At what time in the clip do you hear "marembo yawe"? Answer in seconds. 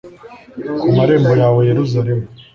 0.97-1.61